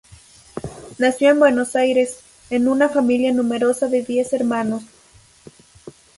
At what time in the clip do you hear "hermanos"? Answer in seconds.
4.33-4.81